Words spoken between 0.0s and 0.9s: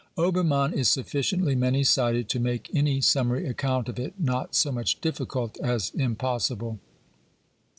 ^ Oberma7ui is